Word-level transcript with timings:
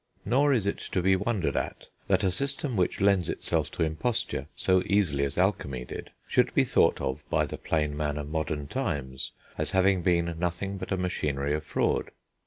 Nor 0.25 0.51
is 0.51 0.65
it 0.65 0.79
to 0.93 1.01
be 1.03 1.15
wondered 1.15 1.55
at 1.55 1.89
that 2.07 2.23
a 2.23 2.31
system 2.31 2.75
which 2.75 3.01
lends 3.01 3.29
itself 3.29 3.69
to 3.69 3.83
imposture 3.83 4.47
so 4.55 4.81
easily 4.87 5.23
as 5.23 5.37
alchemy 5.37 5.85
did, 5.85 6.09
should 6.27 6.51
be 6.55 6.63
thought 6.63 6.99
of 6.99 7.21
by 7.29 7.45
the 7.45 7.59
plain 7.59 7.95
man 7.95 8.17
of 8.17 8.27
modern 8.27 8.67
times 8.67 9.31
as 9.59 9.73
having 9.73 10.01
been 10.01 10.39
nothing 10.39 10.77
but 10.79 10.91
a 10.91 10.97
machinery 10.97 11.53
of 11.53 11.63
fraud. 11.63 12.09